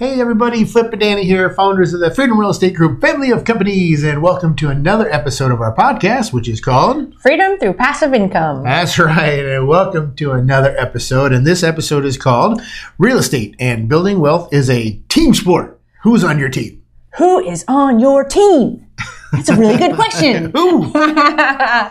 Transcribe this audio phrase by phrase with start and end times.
[0.00, 3.44] Hey everybody, Flip and Danny here, founders of the Freedom Real Estate Group family of
[3.44, 8.14] companies, and welcome to another episode of our podcast, which is called Freedom through passive
[8.14, 8.64] income.
[8.64, 11.34] That's right, and welcome to another episode.
[11.34, 12.62] And this episode is called
[12.96, 15.78] Real Estate and Building Wealth is a Team Sport.
[16.02, 16.82] Who's on your team?
[17.18, 18.86] Who is on your team?
[19.32, 20.52] That's a really good question.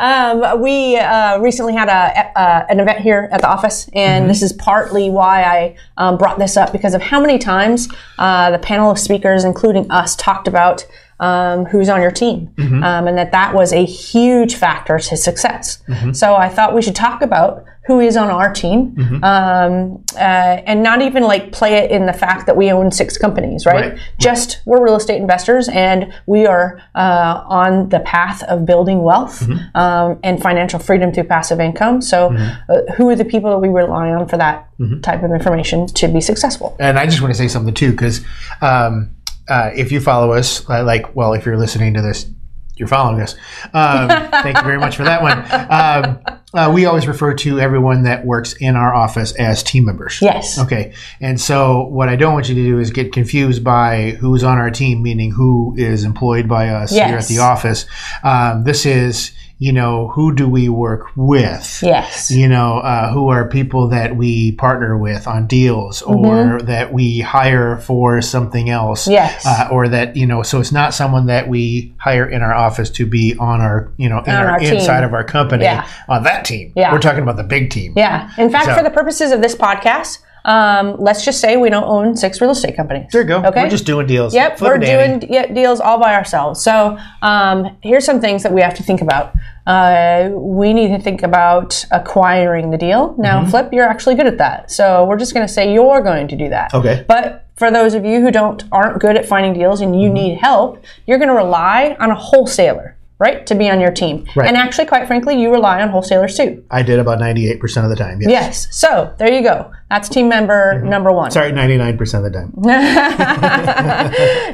[0.00, 4.40] Um, we uh, recently had a, uh, an event here at the office, and this
[4.40, 7.86] is partly why I um, brought this up because of how many times
[8.18, 10.86] uh, the panel of speakers, including us, talked about
[11.18, 12.50] um, who's on your team,
[12.82, 15.82] um, and that that was a huge factor to success.
[16.12, 18.94] So I thought we should talk about who is on our team,
[19.24, 23.18] um, uh, and not even like play it in the fact that we own six
[23.18, 23.94] companies, right?
[23.94, 24.00] Right.
[24.16, 29.44] Just we're real estate investors, and we are uh, on the path of building wealth
[29.74, 32.00] um, and financial freedom through passive income.
[32.00, 34.68] So, uh, who are the people that we rely on for that
[35.02, 36.76] type of information to be successful?
[36.78, 38.24] And I just want to say something too, because
[38.60, 39.10] um,
[39.48, 42.30] uh, if you follow us, like, well, if you're listening to this,
[42.76, 43.34] you're following us.
[43.74, 44.08] Um,
[44.44, 46.39] thank you very much for that one.
[46.52, 50.18] Uh, we always refer to everyone that works in our office as team members.
[50.20, 50.58] Yes.
[50.58, 50.92] Okay.
[51.20, 54.58] And so, what I don't want you to do is get confused by who's on
[54.58, 57.86] our team, meaning who is employed by us here at the office.
[58.24, 61.80] Um, this is, you know, who do we work with?
[61.82, 62.30] Yes.
[62.30, 67.20] you know, uh, who are people that we partner with on deals or that we
[67.20, 69.02] hire for something else.
[69.02, 69.12] Mm-hmm.
[69.12, 69.44] Yes.
[69.46, 72.88] Uh, or that, you know, so it's not someone that we hire in our office
[72.92, 75.86] to be on our, you know, in On our, our inside of our company Yeah.
[76.08, 76.72] on that team.
[76.76, 76.92] Yeah.
[76.92, 77.92] We're talking about the big team.
[77.96, 78.30] Yeah.
[78.38, 81.84] In fact, So- for the purposes of this podcast, um, let's just say we don't
[81.84, 83.08] own six real estate companies.
[83.12, 83.44] There you go.
[83.44, 83.64] Okay.
[83.64, 84.32] We're just doing deals.
[84.34, 85.18] Yep, Flip we're doing
[85.54, 86.62] deals all by ourselves.
[86.62, 89.34] So um, here's some things that we have to think about.
[89.66, 93.14] Uh, we need to think about acquiring the deal.
[93.18, 93.50] Now, Mm-hmm.
[93.50, 94.70] Flip, you're actually good at that.
[94.70, 96.72] So we're just going to say you're going to do that.
[96.72, 97.04] Okay.
[97.06, 100.14] But for those of you who don't aren't good at finding deals and you Mm-hmm.
[100.14, 104.26] need help, you're going to rely on a wholesaler, right, to be on your team.
[104.34, 104.48] Right.
[104.48, 106.64] And actually, quite frankly, you rely on wholesalers too.
[106.70, 108.20] I did about 98% of the time.
[108.20, 108.30] Yes.
[108.30, 108.68] Yes.
[108.76, 109.70] So there you go.
[109.90, 110.88] That's team member Mm-hmm.
[110.88, 111.30] number one.
[111.32, 112.52] Sorry, 99% of the time.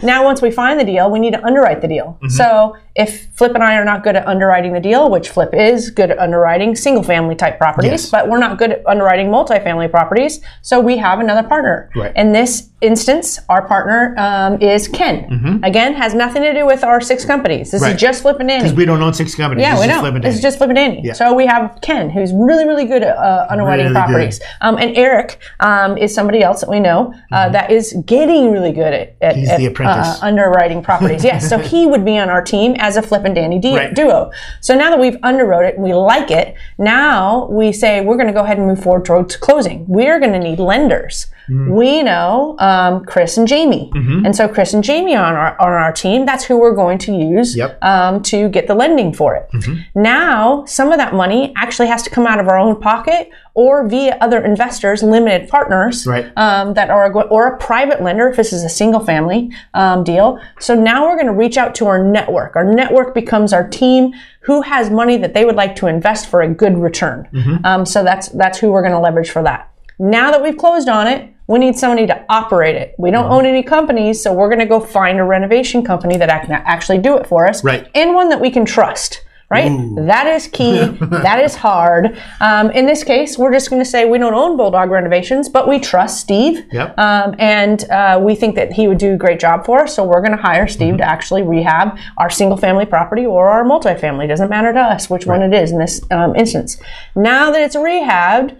[0.02, 2.28] now once we find the deal we need to underwrite the deal Mm-hmm.
[2.28, 5.91] so if flip and i are not good at underwriting the deal which flip is
[5.91, 8.10] good at underwriting single family type properties Yes.
[8.10, 12.12] but we're not good at underwriting multifamily properties so we have another partner Right.
[12.16, 17.00] in this instance our partner um, is ken again has nothing to do with our
[17.00, 17.84] six companies this Mm-hmm.
[17.86, 17.94] Right.
[17.97, 19.62] is just flip and danny Because we don't own six companies.
[19.62, 20.00] yeah, It's we just know.
[20.03, 21.14] Flip and It's just Flip and Danny.
[21.14, 24.41] So we have Ken, who's really, really good at uh, underwriting Really properties.
[24.60, 25.25] Um, and Eric
[25.60, 29.37] um, is somebody else that we know uh, that is getting really good at, at,
[29.37, 29.82] Mm-hmm.
[29.82, 31.22] At, uh, underwriting properties.
[31.25, 33.94] yes, so he would be on our team as a Flip and Danny du- Right.
[33.94, 34.31] duo.
[34.60, 38.26] So now that we've underwrote it and we like it, now we say we're going
[38.28, 39.84] to go ahead and move forward towards closing.
[39.88, 41.26] We're going to need lenders.
[41.49, 41.71] Mm-hmm.
[41.73, 45.69] We know um, Chris and Jamie, and so Chris and Jamie are on our on
[45.69, 46.27] our team.
[46.27, 47.79] That's who we're going to use Yep.
[47.83, 49.49] um, to get the lending for it.
[49.95, 53.87] Now, some of that money actually has to come out of our own pocket or
[53.89, 56.27] via other investors, limited partners, Right.
[56.37, 60.39] um, that are or a private lender if this is a single family um, deal.
[60.61, 62.57] So now we're going to reach out to our network.
[62.57, 66.41] Our network becomes our team who has money that they would like to invest for
[66.43, 67.28] a good return.
[67.65, 69.71] Um, so that's that's who we're going to leverage for that.
[69.99, 72.95] Now that we've closed on it, we need somebody to operate it.
[72.99, 76.29] We don't own any companies, so we're going to go find a renovation company that
[76.43, 77.89] can actually do it for us, Right.
[77.95, 79.23] and one that we can trust.
[79.49, 79.71] Right,
[80.07, 80.81] that is key.
[81.01, 82.21] that is hard.
[82.41, 85.69] Um, in this case, we're just going to say we don't own Bulldog Renovations, but
[85.69, 86.99] we trust Steve, Yep.
[86.99, 89.95] um, and uh, we think that he would do a great job for us.
[89.95, 90.97] So we're going to hire Steve Mm-hmm.
[90.97, 94.27] to actually rehab our single family property or our multifamily.
[94.27, 96.78] Doesn't matter to us which one it is in this um, instance.
[97.15, 98.59] Now that it's rehabbed,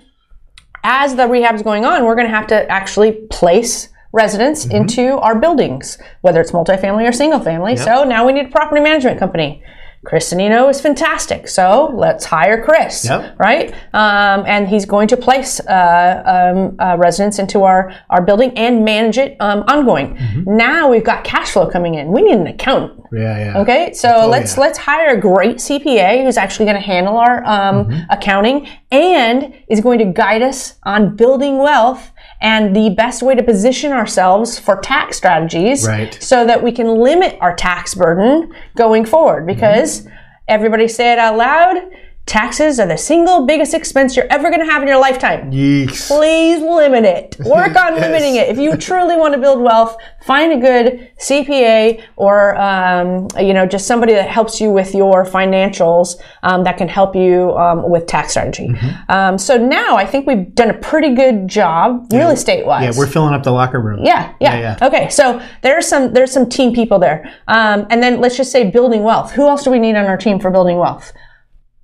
[0.87, 4.77] as the rehab is going on, we're going to have to actually place residents Mm-hmm.
[4.77, 7.77] into our buildings, whether it's multifamily or single family.
[7.77, 9.63] So now we need a property management company.
[10.05, 13.39] Chris Anino is fantastic, so let's hire Chris, Yep.
[13.41, 13.73] right?
[13.93, 16.23] Um, and he's going to place uh,
[16.55, 20.15] um, uh, residents into our, our building and manage it um, ongoing.
[20.15, 20.57] Mm-hmm.
[20.57, 22.13] Now we've got cash flow coming in.
[22.13, 23.03] We need an accountant.
[23.13, 23.59] Yeah, yeah.
[23.61, 24.61] Okay, so let's yeah.
[24.63, 28.11] let's hire a great CPA who's actually going to handle our um, Mm-hmm.
[28.11, 32.11] accounting and is going to guide us on building wealth
[32.41, 36.17] and the best way to position ourselves for tax strategies, Right.
[36.21, 39.41] so that we can limit our tax burden going forward.
[39.47, 39.55] Mm-hmm.
[39.55, 40.07] Because
[40.49, 41.77] everybody say it out loud:
[42.27, 45.51] taxes are the single biggest expense you're ever going to have in your lifetime.
[45.53, 46.09] Yeeks.
[46.09, 47.37] Please limit it.
[47.47, 48.49] Work on limiting it.
[48.49, 53.65] If you truly want to build wealth, find a good CPA or um, you know
[53.65, 58.07] just somebody that helps you with your financials um, that can help you um, with
[58.07, 58.75] tax strategy.
[59.09, 62.83] Um, so now I think we've done a pretty good job real estate wise.
[62.83, 64.05] Yeah, we're filling up the locker room.
[64.05, 64.87] Yeah, yeah, yeah.
[64.87, 68.69] Okay, so there's some there's some team people there, um, and then let's just say
[68.69, 69.31] building wealth.
[69.33, 71.13] Who else do we need on our team for building wealth?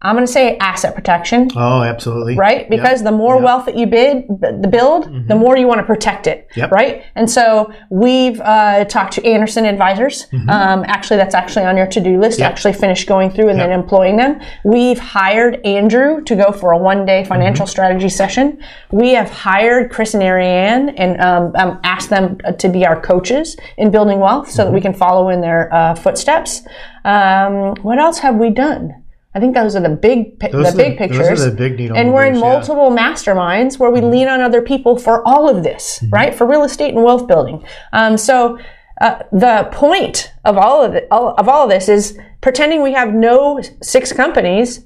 [0.02, 2.34] I'm going to say asset protection, Oh, absolutely.
[2.36, 2.68] right?
[2.68, 6.26] Because the more wealth that you bid, the build, the more you want to protect
[6.26, 6.60] it, Mm-hmm.
[6.60, 6.70] Yep.
[6.72, 7.04] right?
[7.14, 10.26] And so we've uh, talked to Anderson Advisors.
[10.48, 12.36] Um, actually, that's actually on your to-do list.
[12.38, 12.42] Mm-hmm.
[12.42, 12.50] Yep.
[12.52, 14.40] Actually, finish going through and then employing them.
[14.64, 17.70] We've hired Andrew to go for a one-day financial Mm-hmm.
[17.70, 18.62] strategy session.
[18.90, 23.56] We have hired Chris and Ariane and um, um, asked them to be our coaches
[23.78, 24.92] in building wealth, so that we Mm-hmm.
[24.92, 26.62] can follow in their uh, footsteps.
[27.04, 29.01] Um, what else have we done?
[29.34, 31.42] I think those are the big, pi- Those the big the- those pictures.
[31.46, 32.52] are the big needle and we're in movers, yeah.
[32.74, 36.10] multiple masterminds where we lean on other people for all of this, Mm-hmm.
[36.14, 36.34] right?
[36.34, 37.64] For real estate and wealth building.
[37.94, 38.58] Um, so
[39.00, 42.92] uh, the point of all of it, all, of all of this is pretending we
[42.92, 44.84] have no six companies.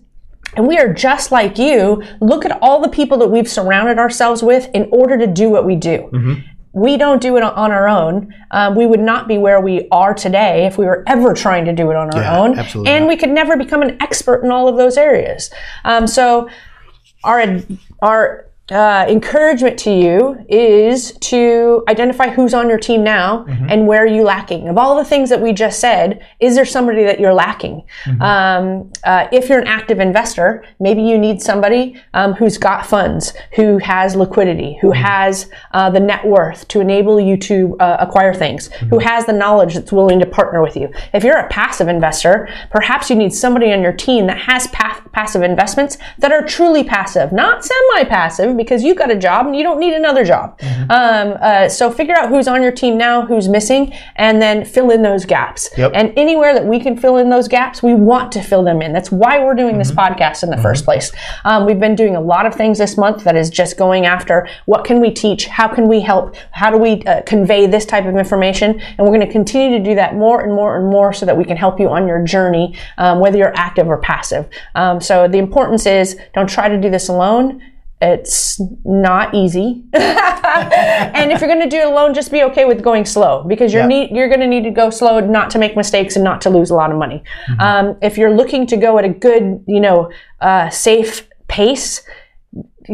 [0.56, 2.02] And we are just like you.
[2.20, 5.66] Look at all the people that we've surrounded ourselves with in order to do what
[5.66, 6.34] we do Mm-hmm.
[6.76, 8.34] We don't do it on our own.
[8.50, 11.72] Um, we would not be where we are today if we were ever trying to
[11.72, 12.58] do it on our Yeah, own.
[12.58, 13.08] absolutely and not.
[13.08, 15.50] we could never become an expert in all of those areas.
[15.86, 16.50] Um, so,
[17.24, 17.60] our
[18.02, 23.66] our uh, encouragement to you is to identify who's on your team now Mm-hmm.
[23.70, 24.68] and where are you lacking.
[24.68, 27.84] Of all the things that we just said, is there somebody that you're lacking?
[28.04, 28.22] Mm-hmm.
[28.22, 33.34] Um, uh, if you're an active investor, maybe you need somebody um, who's got funds,
[33.54, 35.02] who has liquidity, who Mm-hmm.
[35.04, 38.88] has uh, the net worth to enable you to uh, acquire things, Mm-hmm.
[38.88, 40.90] who has the knowledge that's willing to partner with you.
[41.14, 45.04] If you're a passive investor, perhaps you need somebody on your team that has pa-
[45.12, 49.62] passive investments that are truly passive, not semi-passive, because you've got a job and you
[49.62, 50.58] don't need another job.
[50.60, 50.90] Mm-hmm.
[50.90, 54.90] Um, uh, so figure out who's on your team now, who's missing, and then fill
[54.90, 55.70] in those gaps.
[55.76, 55.92] Yep.
[55.94, 58.92] And anywhere that we can fill in those gaps, we want to fill them in.
[58.92, 61.12] That's why we're doing this podcast in the first place.
[61.44, 64.48] Um, we've been doing a lot of things this month that is just going after
[64.66, 68.06] what can we teach, how can we help, how do we uh, convey this type
[68.06, 71.12] of information, and we're going to continue to do that more and more and more
[71.12, 74.48] so that we can help you on your journey, um, whether you're active or passive.
[74.74, 77.62] Um, so the importance is don't try to do this alone.
[78.00, 79.84] It's not easy.
[79.94, 83.72] and if you're going to do it alone, just be okay with going slow because
[83.72, 83.88] you're Yeah.
[83.88, 86.50] need, you're going to need to go slow not to make mistakes and not to
[86.50, 87.22] lose a lot of money.
[87.58, 90.10] Um, if you're looking to go at a good, you know,
[90.42, 92.02] uh, safe pace,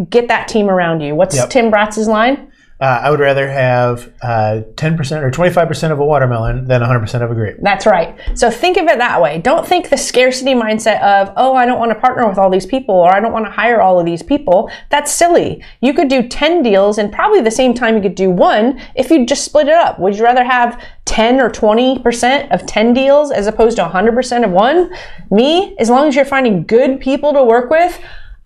[0.09, 1.15] get that team around you.
[1.17, 1.51] What's Yep.
[1.51, 2.52] Tim Bratz's line?
[2.83, 7.31] Uh, I would rather have uh, 10% or 25% of a watermelon than 100% of
[7.31, 7.59] a grape.
[7.63, 8.19] That's right.
[8.35, 9.39] So think of it that way.
[9.39, 12.67] Don't think the scarcity mindset of, oh, I don't want to partner with all these
[12.67, 14.69] people or I don't want to hire all of these people.
[14.91, 15.63] That's silly.
[15.81, 19.11] You could do 10 deals in probably the same time you could do one if
[19.11, 20.01] you just split it up.
[20.01, 24.51] Would you rather have 10 or 20% of 10 deals as opposed to 100% of
[24.51, 24.93] one?
[25.31, 28.01] Me, as long as you're finding good people to work with,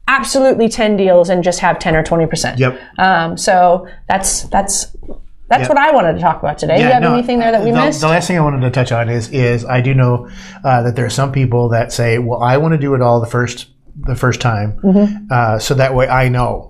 [0.08, 2.58] absolutely 10 deals and just have 10 or 20%.
[2.58, 2.80] Yep.
[2.98, 4.86] Um, so that's, that's,
[5.48, 5.68] that's Yep.
[5.68, 6.78] what I wanted to talk about today.
[6.78, 8.00] Do you have no, anything there that we the, missed?
[8.00, 10.28] The last thing I wanted to touch on is is I do know
[10.64, 13.20] uh, that there are some people that say, "Well, I want to do it all
[13.20, 15.26] the first the first time, Mm-hmm.
[15.30, 16.68] uh, so that way I know."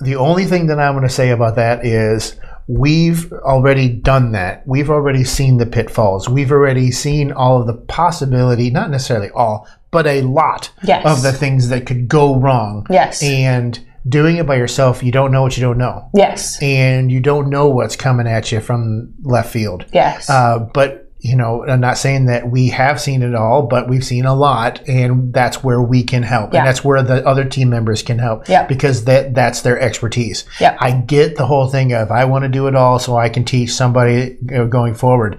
[0.00, 2.36] The only thing that I'm going to say about that is
[2.68, 4.66] we've already done that.
[4.66, 6.28] We've already seen the pitfalls.
[6.28, 11.04] We've already seen all of the possibility, not necessarily all, but a lot Yes.
[11.04, 12.86] of the things that could go wrong.
[12.90, 13.22] Yes.
[13.22, 13.78] And
[14.08, 16.60] doing it by yourself, you don't know what you don't know yes.
[16.60, 19.84] and you don't know what's coming at you from left field.
[19.92, 20.28] Yes.
[20.28, 24.04] Uh, but you know, I'm not saying that we have seen it all, but we've
[24.04, 26.58] seen a lot, and that's where we can help, Yeah.
[26.60, 28.66] and that's where the other team members can help, Yeah.
[28.66, 30.44] because that that's their expertise.
[30.60, 30.76] Yeah.
[30.80, 33.44] I get the whole thing of I want to do it all so I can
[33.44, 35.38] teach somebody you know, going forward.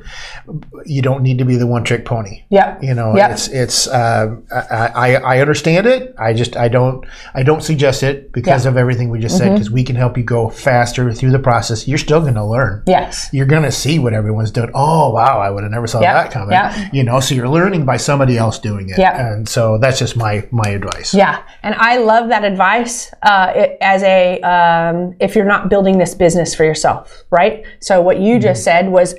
[0.86, 2.44] You don't need to be the one trick pony.
[2.50, 2.82] Yep.
[2.84, 3.32] You know, Yep.
[3.32, 3.88] it's it's.
[3.88, 4.36] Uh,
[4.72, 6.16] I, I understand it.
[6.18, 8.72] I just I don't I don't suggest it because Yeah.
[8.72, 9.52] of everything we just said.
[9.54, 11.88] Because we can help you go faster through the process.
[11.88, 12.84] You're still going to learn.
[12.88, 13.28] yes.
[13.34, 14.72] You're going to see what everyone's doing.
[14.74, 16.14] Oh wow, I would have never saw Yeah.
[16.14, 16.52] that coming.
[16.52, 16.90] Yeah.
[16.94, 18.98] You know, so you're learning by somebody else doing it.
[18.98, 19.14] Yeah.
[19.34, 21.14] And so that's just my my advice.
[21.14, 25.98] Yeah, and I love that advice uh, it- as a um, if you're not building
[25.98, 27.64] this business for yourself, right?
[27.80, 29.16] So what you just said was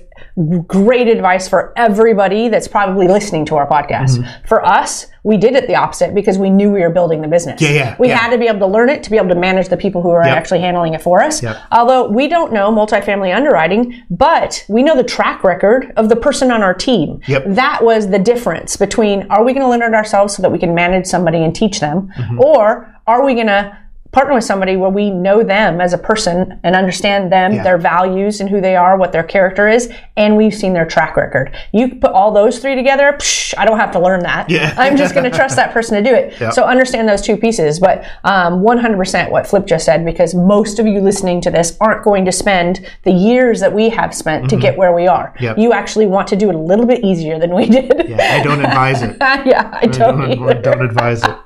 [0.66, 4.18] great advice for everybody that's probably listening to our podcast.
[4.18, 4.47] Mm-hmm.
[4.47, 7.61] For us, we did it the opposite because we knew we were building the business.
[7.62, 8.16] Yeah, yeah, We yeah.
[8.18, 10.11] had to be able to learn it to be able to manage the people who
[10.11, 10.37] are Yep.
[10.37, 11.42] actually handling it for us.
[11.42, 11.56] Yep.
[11.73, 16.50] Although we don't know multifamily underwriting, but we know the track record of the person
[16.50, 17.21] on our team.
[17.26, 17.44] Yep.
[17.49, 20.59] That was the difference between are we going to learn it ourselves so that we
[20.59, 22.40] can manage somebody and teach them, Mm-hmm.
[22.42, 23.78] or are we going to
[24.14, 27.64] partner with somebody where we know them as a person and understand them, Yeah.
[27.64, 31.16] their values and who they are, what their character is, and we've seen their track
[31.16, 31.52] record.
[31.73, 34.49] You put all those three together, psh, I don't have to learn that.
[34.49, 34.73] Yeah.
[34.78, 36.54] I'm just going to trust that person to do it.
[36.54, 37.80] So understand those two pieces.
[37.80, 42.04] But um, 100% what Flip just said, because most of you listening to this aren't
[42.04, 45.30] going to spend the years that we have spent to get where we are.
[45.35, 45.44] Mm-hmm.
[45.44, 45.59] Yep.
[45.59, 48.09] You actually want to do it a little bit easier than we did.
[48.09, 49.16] Yeah, I don't advise it.
[49.21, 50.62] yeah, I don't, don't, either.
[50.62, 51.37] don't advise it.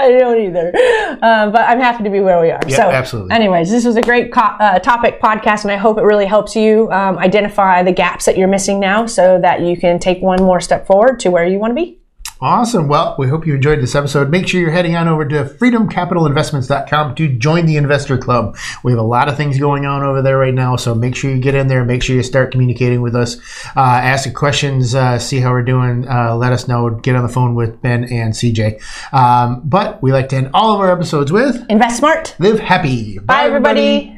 [0.00, 0.72] I don't either.
[1.22, 2.60] Uh, but I'm happy to be where we are.
[2.68, 3.32] so, absolutely.
[3.32, 6.56] anyways, this was a great co- uh, topic podcast, and I hope it really helps
[6.56, 10.42] you um, identify the gaps that you're missing now so that you can take one
[10.42, 11.97] more step forward to where you want to be.
[12.40, 12.86] Awesome.
[12.86, 14.30] Well, we hope you enjoyed this episode.
[14.30, 18.56] Make sure you're heading on over to freedomcapitalinvestments.com to join the investor club.
[18.84, 21.30] We have a lot of things going on over there right now, so make sure
[21.32, 21.84] you get in there.
[21.84, 23.38] Make sure you start communicating with us.
[23.76, 26.06] Uh, ask questions, uh, see how we're doing.
[26.08, 26.90] Uh, let us know.
[26.90, 28.80] Get on the phone with Ben and CJ.
[29.12, 32.36] Um, but we like to end all of our episodes with Invest smart.
[32.38, 33.18] Live Happy.
[33.18, 34.17] Bye, everybody.